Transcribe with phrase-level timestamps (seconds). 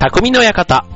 [0.00, 0.86] 匠の館。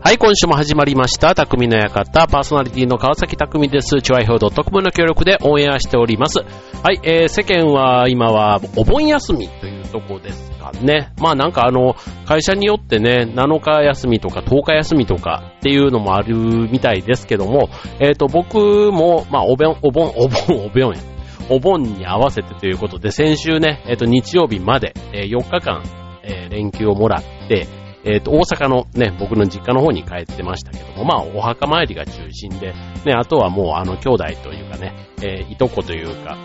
[0.00, 1.34] はい、今週も始まりました。
[1.34, 2.26] 匠の館。
[2.26, 4.02] パーソナリティの川崎匠です。
[4.02, 6.40] チュアイフー .com の協力でオンエアしております。
[6.40, 11.14] はい、えー、世間は今はお盆休みというとこですかね。
[11.18, 11.96] まあなんかあの、
[12.26, 21.00] 会社によってね、7日休みとか10日休みとかっていうのもあるみたいですけども、えっ、と、僕も、まあお盆、お盆、お盆、お盆や。
[21.48, 25.82] お盆に合わせてということで、先週ね、えっ、と、日曜日まで、えー4日間、
[26.26, 27.66] えー連休をもらって、
[28.04, 32.72] えっ、と、大阪のね、僕の実家の方に帰ってましたけども、まあ、お墓参りが中心で、
[33.04, 36.36] ね、あとはもう、あの、兄弟というかね、えーいとこというか、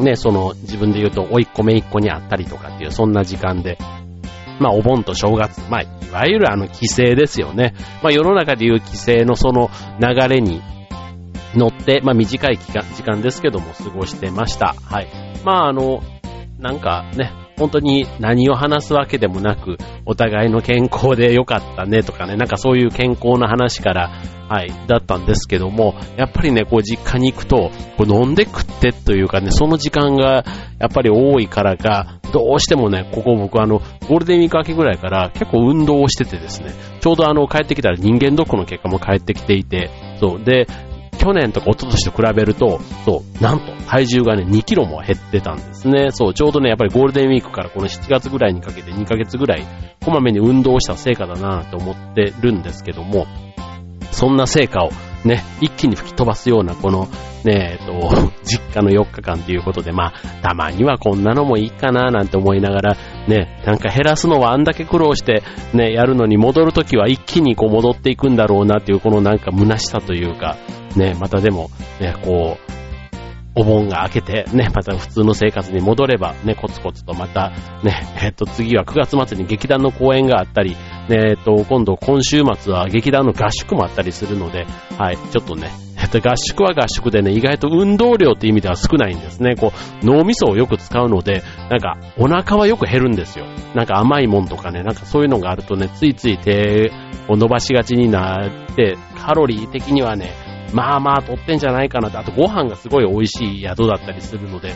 [0.00, 3.78] ね、その、自分で言うと、おいっ子めいっ子に会ったりとかっていう、そんな時間で、
[4.58, 7.74] まあ、お盆と正月、まあ、いわゆるあの、帰省ですよね。
[8.02, 10.60] まあ、世の中でいう帰省のその流れに
[11.54, 14.74] 乗って、まあ、短い期間、時間ですけども、過ごしてました。
[14.82, 15.08] はい。
[15.44, 16.02] まあ、あの、
[16.58, 24.10] なんかね、本当に何を話すわけでもなく、お互いの健康でよかったねとかね、なんかそういう健康な話から、
[24.48, 30.44] はい、だったんですけども、やっぱりね、こう実家に行くと、こう飲んで食ってというかね、その時間が
[30.78, 40.66] やっぱり多いからか、どうしてもね、ここ僕あの、ゴールデンウィーク明けぐらいから結構運動をしててですね、ちょうどあの帰ってきたら人間ドックの結果も返ってきていて、そう、で、
[41.20, 46.12] 去年とか一昨年と比べると、そう、なんと体重がね、2キロも減ってたんですね。
[46.12, 49.66] そう、ちょうどね、やっぱりゴールデンウィークからこの7月ぐらいにかけて2ヶ月ぐらい、
[50.02, 53.26] こまめに運動した成果だなと思ってるんですけども、
[54.12, 54.90] そんな成果を
[55.26, 57.06] ね、一気に吹き飛ばすようなこの、
[57.44, 62.96] ね、えっと、 実家の4日間ということで、まあ、たまにはこんなのもいいかななんて思いながら、
[63.28, 70.56] ね、なんか減らすのはあんだけ苦労して、ね、やるのに戻るときは一気にこう戻っていくんだろうなっていう、このなんか虚しさというか、
[70.96, 72.70] ね、またでも、ね、こう、
[73.54, 77.50] お盆が明けて、ね、また普通の生活に戻れば、ね、コツコツとまた、
[77.82, 80.76] ね、えっと、次は9月末に劇団の公演があったり、
[81.08, 85.70] ね、えっと、今度今週末は劇団の合宿もあったりするので、はい、ちょっとね、
[86.18, 89.54] 合宿は合宿でね、意外と運動量って意味では少ないんですね。
[89.54, 89.72] こ
[90.02, 93.46] う、脳みそをよく使うので、なんか、お腹はよく減るんですよ。
[93.74, 96.90] なんか甘いもんとかね、なんかそういうのがあるとね、ついつい手
[97.28, 100.32] を伸ばしがちになって、カロリー的にはね、
[100.72, 104.72] まあまあ取ってんじゃないかなって、あとご飯がすごい美味しい宿だったりするので、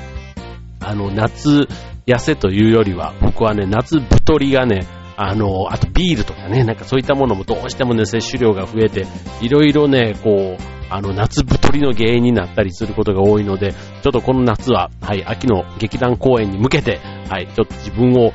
[0.80, 1.68] あの、夏
[2.06, 4.86] 痩せというよりは、僕はね、夏太りがね、
[5.16, 9.06] あの、あとビールとかね、なんかそういったものもどうしてもね、摂取量が増えて、
[9.41, 18.32] いろいろね、こう、あの、夏太りの原因になったりすることが多いので、ちょっとこの夏は、はい、秋の劇団公演に向けて、はい、ちょっと自分を、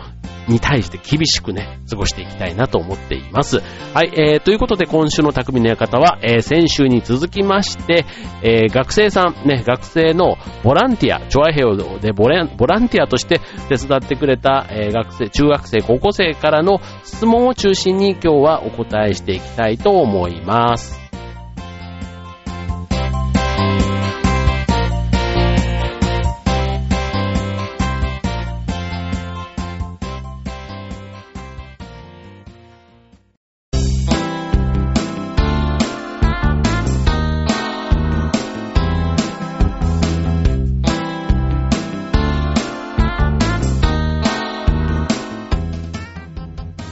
[0.47, 3.61] に対して厳しくね、過ごしていきたいなと思っています。
[3.93, 8.05] はい、えー、ということで今週の匠の館は、えー、先週に続きまして、
[8.41, 21.08] えー、学生さん、ね、学生のボランティア、チョアヘオでボランボランティアとして手伝ってくれた、えー、学生、中学生、高校生からの質問を中心に今日はお答えしていきたいと思います。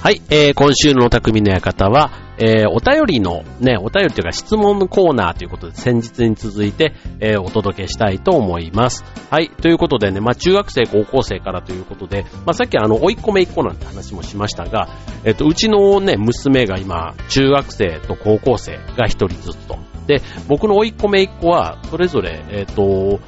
[0.08, 9.04] はい、えー、今週の匠の館は、えー、お便りのね、お便りというか質問コーナーということで先日に続いて、えー、お届けしたいと思います。
[9.30, 14.88] はい、ということでね、まあ中学生、高校生からということで、まあさっきあの、おいっ子めいっ子なんて話もしましたが、
[15.26, 19.78] えっ、と、うちのね、娘が今、中学生と高校生が一人ずつと。
[20.08, 23.20] で、僕のおいっ子めいっ子は、それぞれ、えっ、と、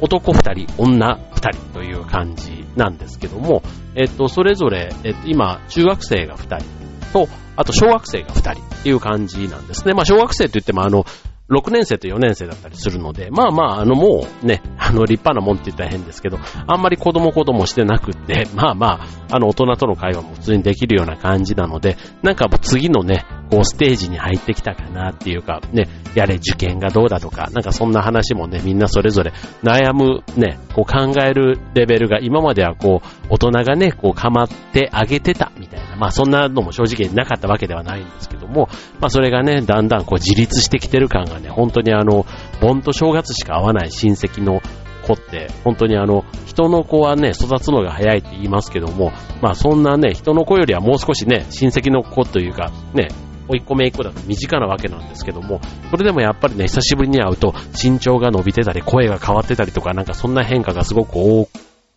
[0.00, 3.62] 男二人、女二人という感じなんですけども、
[3.94, 6.66] えっと、それぞれ、えっと、今、中学生が二人
[7.12, 9.94] と、あと小学生が二人っていう感じなんですね。
[9.94, 11.04] まあ、小学生と言っても、あの、
[11.50, 18.86] 6年生と4年生だったりするので、まあまあ、あの、もうね、 あの、立派なもんって言ったら変ですけど、あんまり子供子供してなくって、まあま
[19.30, 38.68] あ、あの、大人との会話も普通にできるような感じなので、なんか次のね、こう、ステージに入ってきたかなっていうか、ね、やれ受験がどうだとか、なんかそんな話もね、みんなそれぞれ悩むね、こう考えるレベルが今まではこう、大人がね、こう構ってあげてたみたいな、まあそんなのも正直なかったわけではないんですけども、
[39.00, 42.26] まあそれがね、だんだんこう自立してきてる感がね、本当にあの、
[42.60, 44.60] 盆と正月しか会わない親戚の
[45.06, 53.08] 子って、本当にあの、人の子はね、育つのが早いって言いますけども、まあそんなね、人の子よりはもう少しね、親戚の子というか、ね、
[53.48, 55.60] おいっ子めいっ子だと身近なわけなんですけども、
[55.90, 61.48] それでもやっぱりね、久しぶりに会うと身長が伸びてたり、声が変わってたりとか、なんかそんな変化がすごく多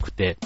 [0.02, 0.38] くて、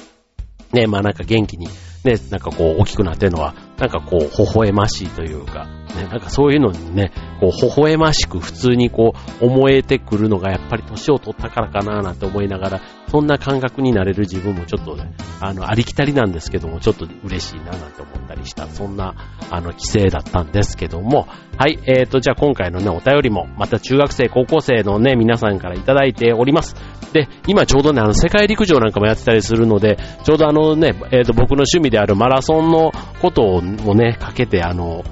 [0.73, 1.67] ね、まあなんか元気に、
[2.03, 7.11] ね、なんかこう大きくなってるのはなんかこう、微笑ましいというか、ね、なんかそういうのにね、
[7.41, 12.81] こう、微笑ましく普通にこう、思えてくるのがやっぱり年を取ったからかななんて思いながら、
[13.15, 19.15] そんな感覚になれる自分もちょっとね、あの、ありきたりなんですけども、ちょっと嬉しいななんて思ったりした、そんな、
[19.49, 21.25] あの、規制だったんですけども、
[21.57, 26.75] はい、えーと、じゃあ今回のね、お便りも、また中学生、高校生のね、皆さんからいただいております。
[27.13, 32.91] で、今ちょうどね、あの、世界陸上なんかもやってたりするので、ちょうどあのね、えっ、ー、と、僕の趣味であるマラソンの
[33.21, 35.05] ことをね、かけて、あの、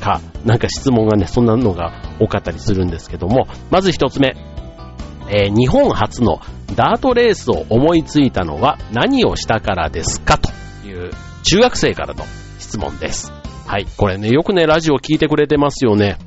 [0.00, 4.34] か、なんか質問がね、そんなのが多かったりするんですけども、まず一つ目、
[5.30, 6.40] えー、日本初の
[6.74, 10.50] ダートレースを思いついたのは何をしたからですかと
[10.86, 11.10] いう
[11.44, 12.24] 中学生からの
[12.58, 13.32] 質問です。
[13.66, 13.86] はい。
[13.96, 16.18] これね、よくね、ラジオ聞いてくれてますよね。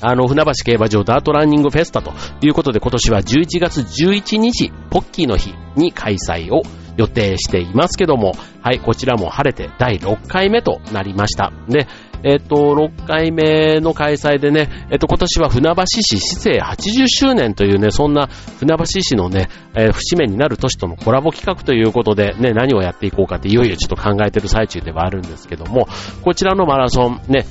[0.00, 2.12] あの、船橋競馬場ダートランニングフェスタと
[2.44, 6.62] いうことで今年は11月11日、ポッキーの日に開催を
[6.96, 11.52] 予定していますけども、はい、こちらも晴れて第6回目となりました。
[11.68, 11.86] で、
[12.24, 18.28] えっ、と、6回目の開催でね、えっ、と、今年は船橋市市政80周年というね、そんな
[18.58, 25.86] 船橋市のね、えー、節目になる都市とのコラボ企画ということでね、何をやっていこうかっていよいよちょっと考えてる最中ではあるんですけども、
[26.22, 27.44] こちらのマラソンね、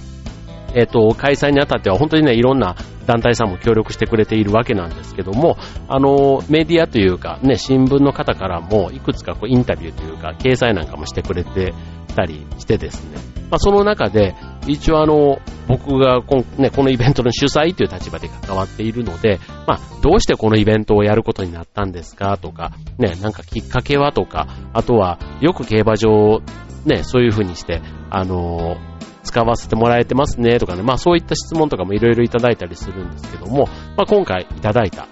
[0.74, 2.76] えっ、と、開催にあたっては本当にね、いろんな
[3.06, 11.74] 団体さんも協力してくれているわけなんですけども、あの、メディアというか、ね、新聞の方からも、いくつかこうインタビューというか、掲載なんかもしてくれて
[12.16, 13.18] たりしてですね、
[13.50, 14.36] まあ、その中で、
[14.68, 26.42] 一応あの、僕がこ,、ね、このイベントの主催という立場で関わっているので、まあ、どうしてこのイベントをやることになったんですかとか、ね、なんかきっかけはとか、あとは、よく競馬場、
[26.86, 28.78] ね、そういう風にして、あの
[29.24, 33.68] 使わせてもらえてますねとかね、まあそういった質問とかもいろいろいただいたりするんですけども、
[33.98, 35.08] まあ今回いただいた、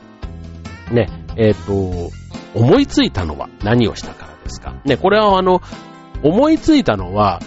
[0.91, 2.11] ね、えっ、ー、と、
[2.53, 4.75] 思いついたのは何をしたからですか？
[4.85, 5.61] ね、これはあの、
[6.23, 7.39] 思いついたのは、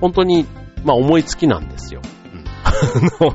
[0.00, 0.46] 本当に、
[0.84, 2.02] まあ思いつきなんですよ。
[3.20, 3.34] うん、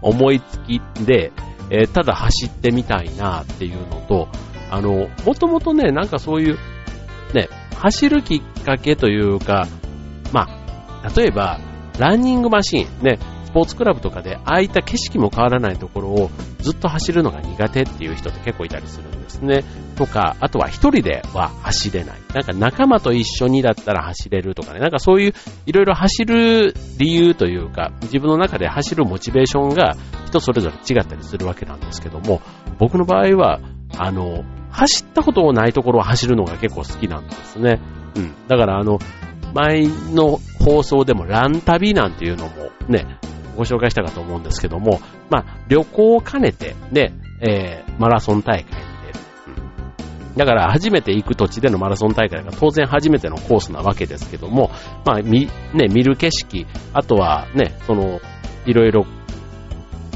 [0.00, 1.32] 思いつきで、
[1.70, 4.28] えー、ただ走ってみたいなっていうのと、
[4.70, 6.58] あの、もともとね、なんかそういう、
[7.34, 9.66] ね、走るきっかけというか、
[10.32, 10.63] まあ、
[11.16, 11.58] 例えば、
[11.98, 19.64] ランニングマシーン、ね、スポーツクラブとかで、ああいった景色も変わらないところをずっと走るのが苦手っていう人って結構いたりするんですね。
[19.96, 22.18] とか、あとは一人では走れない。
[22.34, 24.80] なんか仲間と一緒にだったら走れるとかね。
[24.80, 25.34] なんかそういう
[25.66, 29.96] いろいろ走る理由というか、自分の中で走るモチベーションが
[30.26, 32.40] 人それぞれ違ったりするわけなんですけども、
[32.78, 33.60] 僕の場合は、
[33.96, 37.80] あの、走ったことないところを走るのが結構好きなんですね。
[38.16, 38.34] うん。
[38.48, 38.98] だからあの、
[39.54, 43.18] 前の放送でもラン旅なんていうのもね、
[43.56, 49.20] ご紹介したかと思うんですけども、まあ、旅行を兼ねて、ね、えー、マラソン大会に出る。
[49.48, 50.36] うん。
[50.36, 54.70] だから、初めて行く土地でのマラソン大会が当然初めてのコースなわけですけども、
[55.04, 58.20] まあ、み、ね、見る景色、あとはね、その、
[58.66, 59.06] いろいろ、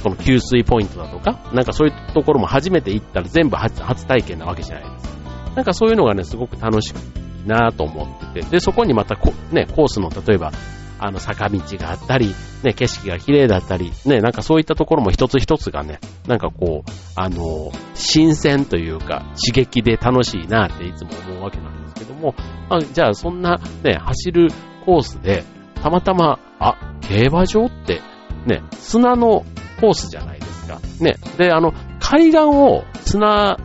[0.03, 5.19] この給水ポイントだとか、なんかそういうところも初めて行ったら全部初初体験なわけじゃないですか。
[5.57, 6.99] なんかそういうのがね、すごく楽しく
[7.45, 10.53] いなと思ってて、で、そこにまたこ、ね、コースの例えば
[11.01, 22.35] あの、坂道があったり、ね、景色が綺麗だったり、ね、なんかそういったところも一つ一つがね、なんかこう、あの、新鮮というか、刺激で楽しいなっていつも思うわけなんですけども、
[22.69, 24.49] あ、じゃあそんなね、走る
[24.85, 25.45] コースで、
[25.83, 28.01] たまたま、あ、競馬場って、
[28.47, 29.45] ね、砂の
[29.81, 30.81] コースじゃないですか。
[31.01, 33.57] ね、で、あの、海岸を砂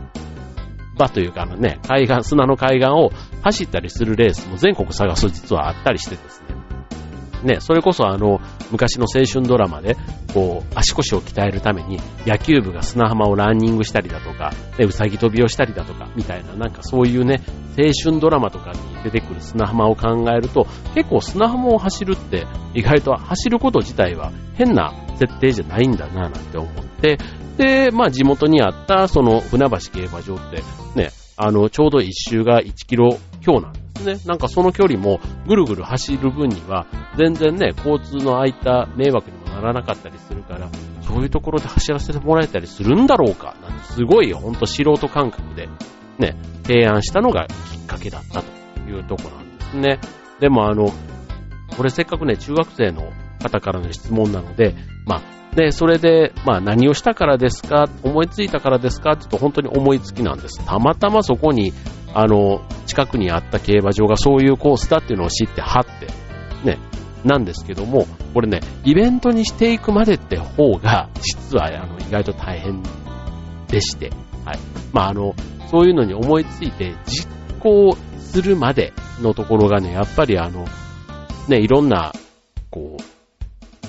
[0.96, 3.10] 場というか、あのね、海岸、砂の海岸を
[3.42, 6.64] 走ったりするレースも全国探す実はあったりしてですね、
[7.44, 9.96] ね、それこそあの、昔の青春ドラマで、
[10.32, 17.42] こう、足腰を鍛えるために、野球部が砂浜をランニングしたりだとか、ね、うさぎ跳びをしたりだとか、みたいな、なんかそういうね、
[17.78, 27.18] 青春ドラマとかに出てくる砂浜を考えると、結構砂浜を走るって、意外と走ること自体は変な設定じゃないんだな、なんて思って、
[27.56, 30.62] で、まあ地元にあった、その船橋競馬場って、
[30.94, 34.16] ね、あの、ちょうど一周が1キロ強なんですね。
[34.26, 40.68] なんかその距離もぐるぐる走る分には全然ね、交通の空いた迷惑にもならなかったりするから、
[41.02, 45.68] そういうところで走らせてもらえたりするんだろうか、なんてすごいほんと素人感覚で
[46.18, 50.00] ね、提案したのがきっかけだったというところなんですね。
[50.40, 50.92] でもあの、
[51.76, 54.74] これせっかくね、中学生の方からの質問なので、
[55.06, 55.22] まあ、
[55.56, 57.88] で、それで、まあ何をしたからですか？
[58.02, 59.12] 思いついたからですか？
[59.12, 60.64] って言うと本当に思いつきなんです。
[60.64, 61.72] たまたまそこに
[62.14, 66.06] あの、近くにあった競馬場がそういうコースだっていうのを知って、はって、
[66.64, 66.78] ね、
[67.24, 72.82] なんですけども、これね、イベントにしていくまでって方が、実は、あの、意外と大変
[73.66, 74.10] でして、
[74.44, 74.58] はい。
[74.92, 75.34] まあ、あの、
[75.70, 80.66] そういうのに思いついて、実行するまでのところがね、やっぱりあの、
[81.48, 82.12] ね、いろんな
[82.70, 83.02] こう、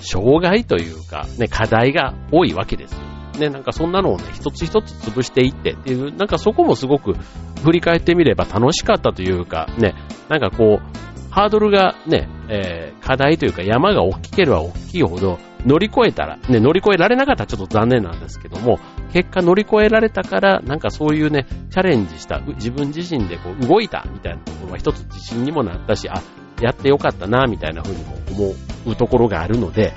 [0.06, 3.00] 障害というか、ね、課題が多いわけですよ。
[3.40, 7.16] ね、なんかそんなのをね、一つ一つ潰していってっていう、なんかそこもすごく
[7.64, 9.94] 振り返ってみれば楽しかったというか、ね、
[10.30, 18.80] なんかこう、ハードルがね、えー、課題というか山が大きければ大きいほど乗り越えたら、ね、乗り越えられなかったらちょっと残念なんですけども、
[19.12, 26.22] 結果乗り越えられたから、なんかそういうね、チャレンジした、自分自身でこう動いたみたいなところは一つ自信にもなったし、あ、
[26.62, 28.52] やってよかったな、みたいな風にも思
[28.86, 29.94] うところがあるので、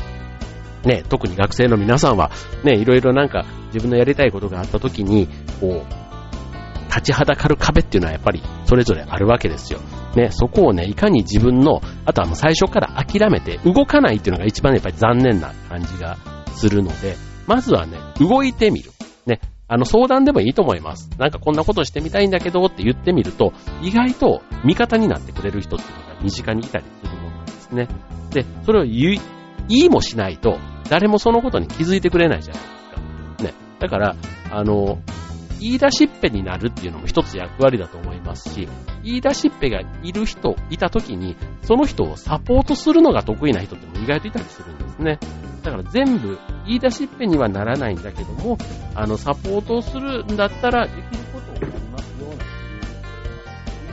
[0.84, 2.30] ね、特に学生の皆さんは、
[2.64, 5.28] ね、いろいろなんか自分のやりたいことがあった時に、
[5.60, 9.80] こう、立ちはだかる壁っていうのはやっぱりそれぞれあるわけですよ。
[10.16, 16.16] ね、そこをね、いかに自分の、あとはもう最初から諦めて動かないっていうのが一番やっぱり残念な感じが
[16.54, 17.16] するので、
[17.46, 18.92] まずはね、動いてみる。
[19.26, 21.10] ね、あの相談でもいいと思います。
[21.18, 23.52] なんかこんなことしてみたいんだけどって言ってみると、
[23.82, 27.17] 意外と味方になってくれる人っていうのが身近にいたりする
[27.70, 27.88] ですね。
[28.30, 29.20] で、それを言い、
[29.68, 30.58] 言いもしないと、
[30.88, 33.44] 誰もそのことに気づいてくれないじゃないですか。
[33.44, 33.54] ね。
[33.78, 34.16] だから、
[34.50, 34.98] あの、
[35.60, 38.68] 言い出しっぺになるっていうのも一つ役割だと思いますし、
[39.02, 45.18] 言い出しっぺがいる人、いた時に、その人をサポートするのが得意な人っても意外といたりするんですね。
[45.62, 48.56] だから全部、言い出しっぺにはならないんだけども、
[48.94, 52.32] あの、サポートをするんだったら、できることをやりますよ、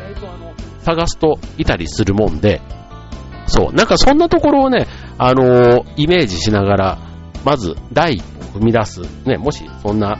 [0.09, 2.61] 意外とあの、探すといたりするもんで、
[3.55, 4.85] そう、なんかそんなところをね、
[5.17, 6.97] あのー、イメージしながら、
[7.45, 9.01] まず第一歩踏み出す。
[9.25, 10.17] ね、もしそんな、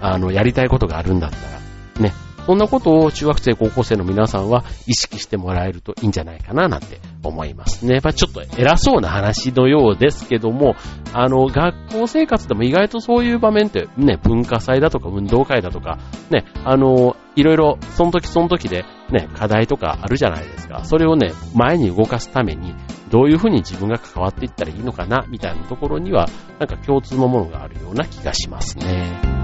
[0.00, 1.60] あの、やりたいことがあるんだったら、
[2.00, 2.14] ね、
[2.46, 8.00] そんなことを中学生、高校生の皆さんは意識してもらえるといいんじゃないかななんて思いますね。
[8.02, 10.74] まあ、ちょっと偉そうな話のようですけども、
[11.12, 15.98] あの、学校生活でも意外とそういう場面ってね、文化祭だとか運動会だとか、
[16.30, 20.84] ね、あの、いろいろその時その時でね、課題とかあるじゃないですか。
[20.84, 22.74] それをね、前に動かすために、
[23.10, 26.26] どういうふうに自分が関わっていったらいいのかな、みたいなところには、
[26.58, 29.37] なんか共通のものがあるような気がしますね。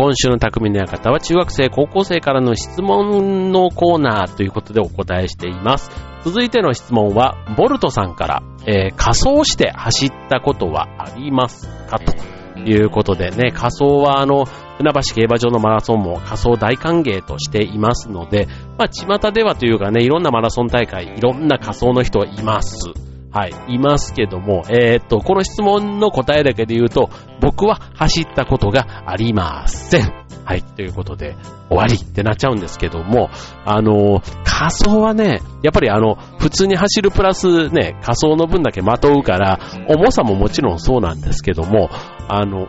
[0.00, 5.90] 今週の匠の館は中学生、高校生からの質問のコーナーということでお答えしています。
[6.24, 11.98] 続いての質問は、ボルトさんから、えー、仮装して走ったことはありますか？
[11.98, 12.14] と
[12.60, 14.46] いうことでね、仮装はあの、
[14.78, 22.94] 船橋競馬場のマラソンも仮装大歓迎としていますので、まあ、巷ではというかね、いろんなマラソン大会、いろんな仮装の人います。
[23.32, 27.10] はい、いますけども、えー、っと、この質問の答えだけで言うと、
[27.40, 30.12] 僕は走ったことがありません。
[30.44, 31.36] はい、ということで、
[31.68, 33.30] 終わりってなっちゃうんですけども、
[33.64, 41.88] あの、仮装はね、やっぱりあの、普通に走るプラスね、仮装の分だけまとうから、重さももちろんそうなんですけども、
[42.28, 42.66] あの、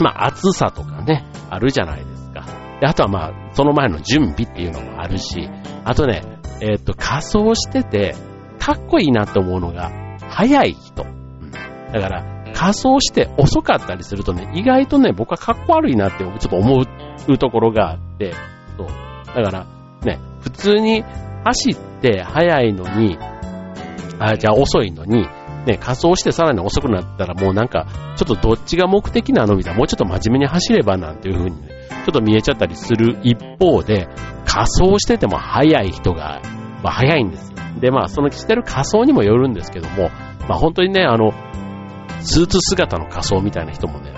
[0.00, 2.44] まあ、暑さとかね、あるじゃないですか。
[2.80, 5.48] であとはまあ、その前の準備っていうのもあるし、
[5.84, 6.22] あとね、
[6.60, 8.16] えー、っと、仮装してて、
[8.62, 9.90] かっこいいなって思うのが、
[10.30, 11.04] 早い人。
[11.92, 16.84] だから、仮装して遅かったりするとね、意外とね、僕はかっこ悪いなってちょっと思
[17.26, 18.32] うところがあって、
[18.76, 18.86] そう。
[19.34, 19.66] だから、
[20.04, 21.02] ね、普通に
[21.44, 23.18] 走って早いのに、
[24.20, 25.26] あ、じゃあ遅いのに、
[25.66, 34.08] ね、仮装してさらに遅くなったらもうなんか、ちょっとどっちが目的なのみたいな、もうちょっと真面目に走ればなんていう風にね、ちょっと見えちゃったりする一方で、
[34.46, 36.40] 仮装してても早い人が、
[36.84, 37.51] まあ早いんです。
[37.80, 40.10] で、まあ、その着てる仮装にもよるんですけども、
[40.48, 41.32] まあ本当にね、あの、
[42.20, 44.14] スーツ姿の仮装みたいな人もね、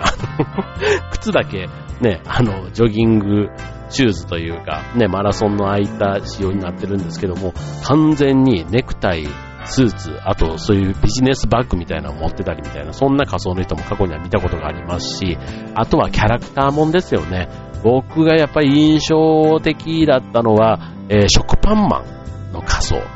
[1.11, 1.67] 靴だけ
[2.01, 3.49] ね、あの、ジョギング
[3.89, 9.27] シューズというか、ね、マラソンの空いた仕様になってるんですけども、完全にネクタイ、
[9.65, 15.37] スーツ、あとそういうビジネスバッグみたいなのを持ってたりみたいな、そんな仮装の人も過去には見たことがありますし、
[15.73, 17.49] あとはキャラクターもんですよね。
[17.83, 22.03] 僕がやっぱり印象的だったのは、えー、食パンマ
[22.49, 23.14] ンの仮装。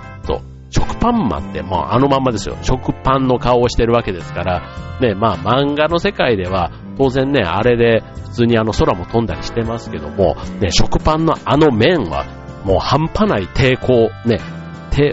[0.70, 2.58] 食パンマンってもうあのまんまですよ。
[2.62, 12.26] 食パンの顔をしてるわけですから、ね、まあ漫画の世界では当然ね、あれで普通にあの空も飛んだりしてますけども、ね、食パンのあの面は
[12.66, 14.40] もう半端ない抵抗、ね、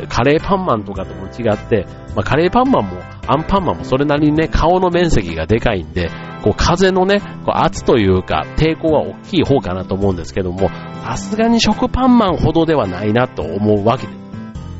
[0.09, 6.11] カレーパンマンとかとも違って、まあ、カレーパンマンもアンパンマンもそれなりにね、顔の面積がでかいんで、
[6.43, 10.69] こう風のね、こう圧というか抵抗は大きい方かなと思うんですけども、
[11.05, 14.26] さすがに食パンマンほどではないなと思うわけです。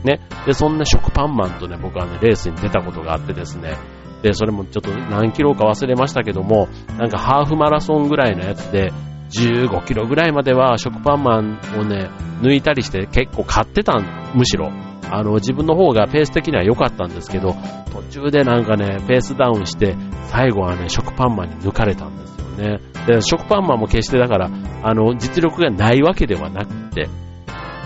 [0.07, 0.21] ね。
[0.47, 3.77] で、そんな食パンマンとね、僕はね、レースに出たことがあってですね、
[4.23, 8.93] で、それもちょっと何キロか忘れましたけども、なんかハーフマラソンぐらいのやつで、
[9.31, 12.11] 15キロぐらいまでは食パンマンをね、
[12.41, 14.71] 抜いたりして結構買ってたん、むしろ。
[15.09, 17.55] あの、自分の方がペース的には良かったんですけど、
[17.93, 19.97] 途中でなんかね、ペースダウンして、
[20.27, 22.81] 最後はね、食パンマンに抜かれたんですよね。
[23.07, 24.51] で、食パンマンも決してだから、
[24.83, 27.09] あの、実力がないわけではなくて、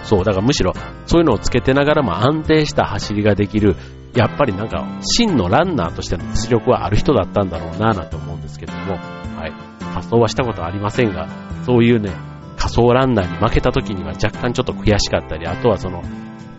[0.04, 0.72] そう、だからむしろ、
[1.06, 3.76] そういうのをつけてながらも安定した走りができる、
[4.14, 9.52] やっぱりなんか、真のランナーとしての実力はある人だったんだろうなぁなんて思うんですけども、はい。
[9.94, 11.28] 仮装はしたことありませんが、
[11.64, 12.10] そういうね、
[12.56, 16.02] 仮想ランナーに負けた時には若干ちょっと悔しかったり、あとはその、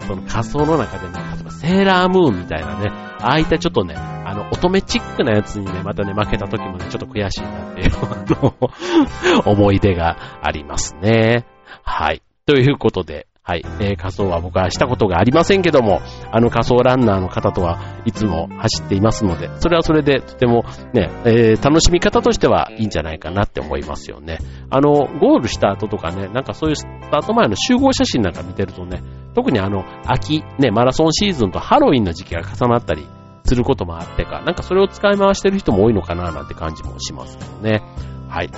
[0.08, 11.46] その仮想の中でね、例えばセーラームーンみたいなね、ああいったちょっとね、あの、乙女チックなやつにね、またね、負けた時もね、ちょっと悔しいなっていう、 あの思い出がありますね。
[11.84, 12.22] はい。
[12.46, 13.64] ということで、はい。
[13.80, 16.00] えー、仮装は僕はしたことがありませんけども、
[16.32, 24.38] あの仮装ランナーの方とはいつも走っていますので、それはそれでとてもね、えー、楽しみ方としてはいいんじゃないかなって思いますよね。
[24.70, 29.02] あの、ゴールした後とかね、なんかそういうスタート前の集合写真なんか見てるとね、
[29.34, 33.08] 特にあの、秋、ね、マラソンシーズンとハロウィンの時期が重なったり
[33.46, 37.82] することもあってか、なんかそれを使い回してる人も多いのかななんて感じもしますけどね。
[38.30, 38.52] はい。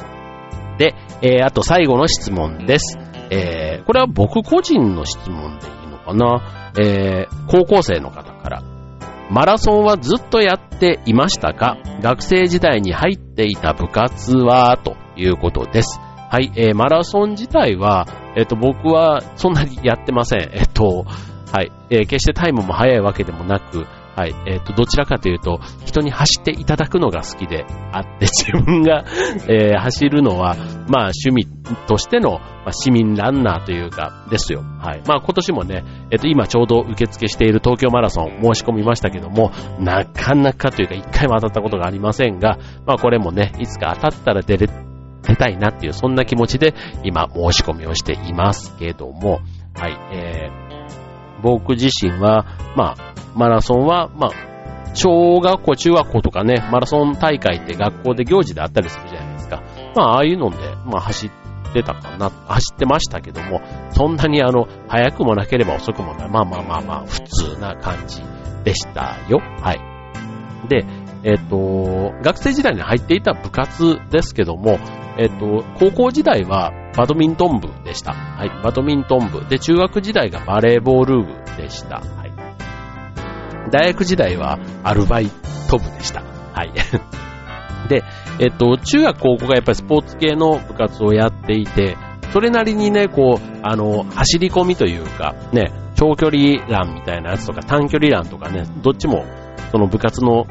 [0.78, 2.98] で、えー、あと最後の質問です。
[3.34, 6.72] えー、これは僕個人の質問でいいのかな？
[6.80, 8.64] えー、高校生の方から。
[9.30, 11.78] マラソンはずっとやっていましたか？
[12.02, 14.78] 学生時代に入っていた部活は？
[14.78, 16.00] ということです。
[16.30, 20.42] はい、えー、マラソン自体は、えっ、ー、と、僕はそんなにやってません。
[20.42, 21.06] えっ、ー、と、
[21.52, 23.86] はい、えー、決してタイムも速いわけでもなく、
[24.16, 24.36] はい。
[24.46, 29.06] えっ、ー、と、どちらかというと、人に走っていただくのが好きであって、 自分が、
[29.48, 30.56] えー、走るのは、
[30.88, 31.48] まあ、趣味
[31.88, 34.62] としての、まあ、市民ランナーというか、ですよ。
[34.80, 35.02] はい。
[35.08, 44.68] まあ、今年もね、えっ、ー、と、今ちょうど受付している東京マラソン申し込みましたけども、なかなかというか、一回も当たったことがありませんが、まあ、これもね、いつか当たったら出れ、
[45.24, 49.40] 出たいなっていう、そんな気持ちで、今、申し込みをしていますけども、
[49.76, 49.98] はい。
[50.12, 50.63] えー、
[51.44, 54.32] 僕自身は、まあ、マラソンは、まあ、
[54.96, 59.62] 小学校、中学校とかね、マラソン大会って学校で行事であったりするじゃないですか。
[59.96, 66.30] まあ、ああいうので、まあ、走ってたかな、走ってましたけども、そんなにあの、早くもなければ遅くもない。
[66.30, 68.22] まあまあまあまあ、普通な感じ
[68.64, 69.40] でしたよ。
[69.62, 69.82] はい。
[70.70, 70.86] で、
[71.24, 74.80] えっ、ー、と、学生時代に入っていた部活ですけども、
[75.18, 78.14] えっ、と、高校時代はバドミントン部でした。
[78.14, 79.46] はい、バドミントン部。
[79.48, 81.98] で、中学時代がバレーボール部でした。
[81.98, 82.34] はい
[83.72, 85.30] 大学時代はアルバイ
[85.70, 86.22] ト部でした。
[86.22, 86.72] はい。
[87.90, 88.04] で、
[88.40, 91.98] えっと、中学高校がやっぱりスポーツ系の部活をやっていて、
[92.32, 99.26] それなりにね、こう、あの、走り込みというか、ね、長距離ランみたいなやつとか短距離ランとかね、どっちも
[99.72, 100.46] その部活の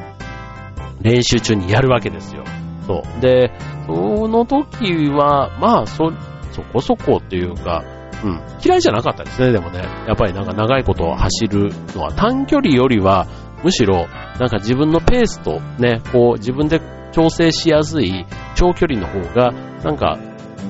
[1.00, 2.44] 練習中にやるわけですよ。
[2.92, 3.20] そう。
[3.20, 3.52] で、
[3.86, 6.12] その時は、まあ、そ、
[6.52, 7.84] そこそこっていうか、
[8.24, 8.40] うん。
[8.64, 9.80] 嫌いじゃなかったですね、でもね。
[10.06, 13.26] やっぱりなんか長いこと走るのは短距離よりは、
[13.64, 14.06] むしろ、
[14.38, 16.80] なんか自分のペースとね、こう自分で
[17.12, 19.52] 調整しやすい長距離の方が、
[19.84, 20.18] なんか、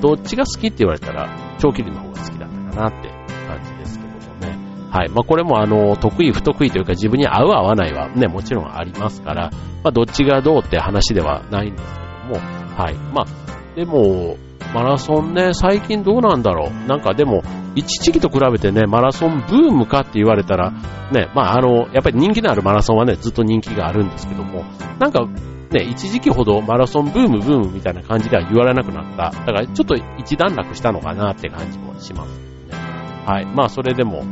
[0.01, 3.09] どっちが好きって言われたら、長距離の方が好きだったかなって
[3.47, 4.89] 感じですけどもね。
[4.89, 5.09] はい。
[5.09, 9.51] まあこれもあの、得意不得意というか自分に合う合わないはね、もちろんありますから、
[9.83, 12.35] まあどっちがどうって話ではないんですも、
[12.75, 12.95] はい。
[13.13, 14.37] まあ、でも、
[14.73, 16.87] マラソンね、最近どうなんだろう。
[16.87, 17.43] なんかでも、
[17.75, 20.71] 一時期と比べてね、マラソンブームかって言われたら、
[21.11, 24.63] ね、まああの、やっぱり人気のあるマラソンはね、ずっと人気があるんですけども、
[24.99, 25.27] なんか、
[25.71, 29.31] ね、一時期ほどマラソンブームブームみたいな感じでは言われなくなった。
[29.31, 32.77] だからちょっと一段落したのかなって感じもしますね。
[33.25, 33.45] はい。
[33.45, 34.23] まあそれでも、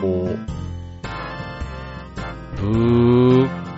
[0.00, 0.38] こう、
[2.56, 3.71] ブー、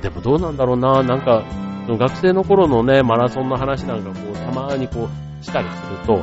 [0.00, 1.44] でもどうなんだろうな、なんか、
[1.88, 5.08] 学生の頃のね、マラソンの話なんかこう、たまにこ
[5.40, 6.16] う、したりすると、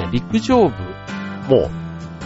[0.00, 0.70] ね、陸上部
[1.48, 1.70] も、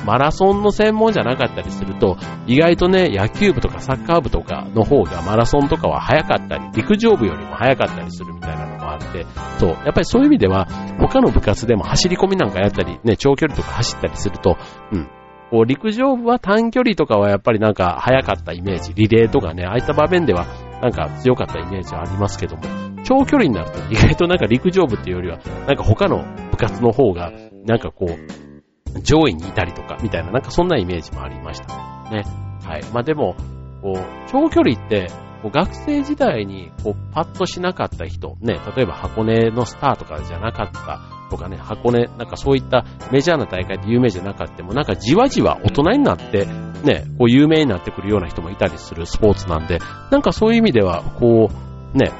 [0.07, 2.16] マラソンの専門じゃなかったりすると、
[2.47, 9.27] 意外とね、野球部とかサッカー部とかの方がマラソンとかは早かったり、陸上部よりも早かったりするみたいなのもあって、
[9.59, 10.66] そう、やっぱりそういう意味では、
[10.99, 14.57] 他の部活でも走り込みなんかやったり、ね、長距離とか走ったりすると、
[14.92, 15.09] うん、
[15.51, 20.47] こう陸上部は短距離とかはやっぱりなんか早かったイメージ、リレーとかね、ああいった場面では
[20.83, 22.62] なんか強かったイメージはありますけども、
[23.05, 27.33] 長距離になると意外となんか陸上部っていうよりは、なんか他の部活の方が、
[27.64, 31.67] なんかこう、上位にいたりとか、みたいな、なんかそんなイメージもありました
[32.11, 32.25] ね。
[32.64, 32.85] はい。
[32.93, 33.35] まあでも、
[33.83, 35.09] こう、長距離って、
[35.43, 46.47] こう学生時代にこうパッとしなかった人、ね、例えば箱根のスターとかじゃなかったとかね、箱根、なんかそういったメジャーな大会で有名じゃなかったも、なんかじわじわ大人になって、
[46.85, 49.79] ね、こう有名になってくるような人もいたりするスポーツなんで、
[50.11, 51.51] なんかそういう意味では、こ
[51.95, 52.12] う、ね、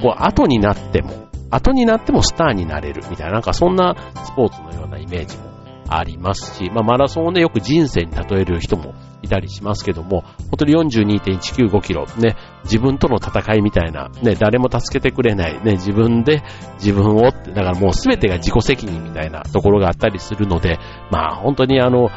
[0.00, 3.94] こう後になっても、後になってもスターになれるみたいな、なんかそんな
[4.24, 5.47] スポーツのようなイメージも
[5.88, 16.42] ありますし、まあ、マラソンをね、よく人生に例える人もいたりしますけども、本当に42.195キロ、ね、自分との戦いみたいな、ね、誰も助けてくれない、ね、自分で
[16.74, 20.78] 自分をって、だからもう全てが自己責任みたいなところがあったりするので、
[21.10, 22.10] まあ本当にあの、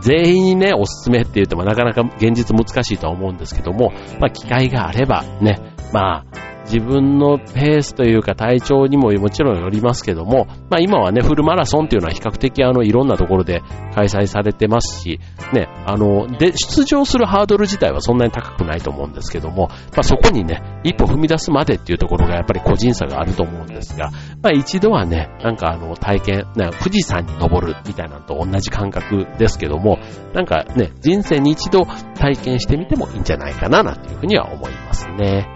[0.00, 5.60] 全員にね、おすすめって言ってもなかなか現実難しいとは思うんですけども、まあ機会があればね、
[5.92, 13.62] まあ自分のペースというか体調にももちろんよりますけども、まあ今はね、フルマラソンっていうのは比較的あの、いろんなところで
[13.94, 15.20] 開催されてますし、
[15.52, 24.10] ね、あの、で、出場するハードル自体はそんなに高くないと思うんですけども、まあそこにね、一歩踏み出すまでっていうところがやっぱり個人差があると思うんですが、
[24.42, 29.98] まあ一度はね、なんかあの、体験、ね、富士山に登るみたいなのと同じ感覚ですけども、
[30.34, 31.86] なんかね、人生に一度
[32.18, 35.55] 体験してみてもいいんじゃないかななんていうふうには思いますね。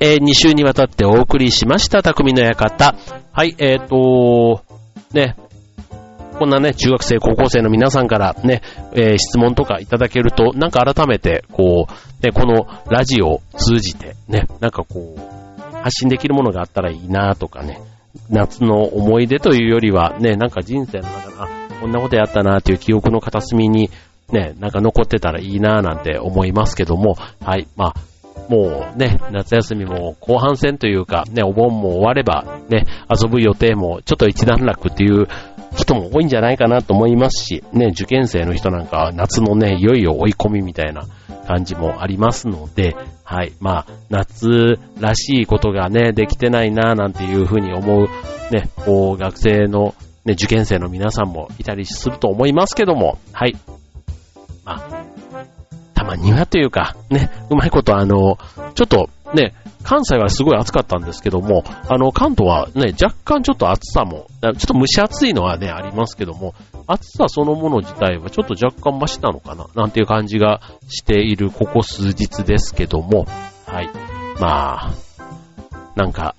[0.00, 2.94] えー、2週にわたってお送りしました、匠の館。
[3.32, 4.62] はい、えーと、
[5.12, 5.36] ね、
[6.38, 17.80] こんなね、中学生、高校生の皆さんからね、えー、質問とかいただけると、なんか改めて、こう、ね、このラジオを通じて、ね、なんかこう、発信できるものがあったらいいなとかね、
[18.30, 21.48] 夏の思い出というよりは、ね、なんか人生の中で、あ、
[21.80, 23.90] こんなことやったなっていう記憶の片隅に、
[24.30, 27.94] ね、なんか残ってたらいいななんて思いますけども、はい、まあ、
[28.48, 35.28] もうね、夏休みも後半戦というか、ね、お盆も終われば、ね、遊ぶ予定もちょっと一段落っていう
[35.76, 41.06] 人も多いんじゃないかなと思いますし、ね、受験生の人なんかは夏のね、いよいよ追い込みみたいな
[41.46, 48.08] 感じもありますので、はい、まあ、夏らしいことがね、できてないななんていうふうに思う、
[48.50, 53.56] ね、こう、学生の、ね、受験生の皆さんもいたりすると思いますけども、はい。
[54.64, 55.07] まあ、
[56.08, 58.38] まにはというか、ね、うまいことあの、
[58.74, 66.54] ちょっとね、関西はすごい暑かったんですけども、あの、関東はね、若干ちょっと暑さも、ちょっと蒸し暑いのはね、ありますけども、
[66.86, 73.26] 暑さそのもの自体はちょっと若干マシなのかな、なんていう感じがしているここ数日ですけども、
[73.66, 73.90] はい。
[74.40, 74.94] まあ、
[75.94, 76.34] なんか、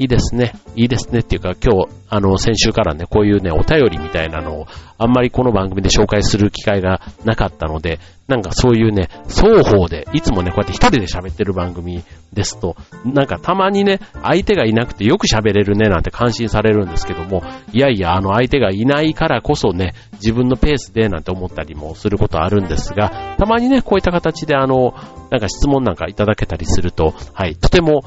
[0.00, 0.54] いいですね。
[0.76, 17.42] いいですねっていうか、今日、あの、先週からね、こういうね、お便りみたいなのを、あんまりこの番組で紹介する機会がなかったので、なんかそういうね、双方で、いつもね、こうやって一人で喋ってる番組ですと、なんかたまにね、相手がいなくてよく喋れるね、なんて感心されるんですけども、
[17.74, 24.94] いやいや、あの相手がいないからこそね、自分のペースでなんて思ったりもすることあるんですが、たまにね、こういった形であの、
[25.30, 28.02] なんか質問なんかいただけたりすると、はい、とても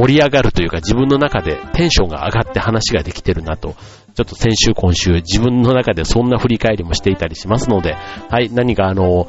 [0.00, 3.74] 盛り上がるというか自分の中でテンションが上がって話ができてるなと、
[4.14, 7.96] ちょっと先週今週自分の中でそんな振り返りもしていたりしますので、
[8.30, 9.28] はい、何かあの、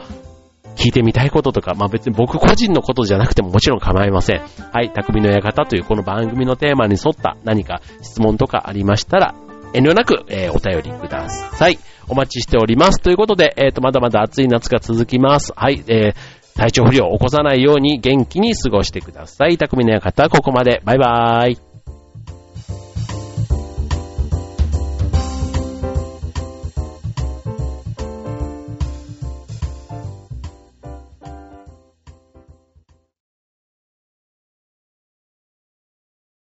[0.77, 4.41] 聞いてみたいこととか、まあ別に僕個人のことじゃなくてももちろん構いません。
[4.71, 9.35] はい、匠の館というこの番組のテーマに沿った何か質問とかありましたら、
[9.73, 11.79] 遠慮なく、えー、お便りください。
[12.07, 13.01] お待ちしております。
[13.01, 15.53] ということで、えっ、ー、と、まだまだ暑い夏が続きます。
[15.55, 16.15] はい、えー、
[16.55, 19.57] 体調不良を起こさないように元気に過ごしてください。
[19.57, 20.81] 匠の館は、ここまで。
[20.85, 21.70] バイバーイ。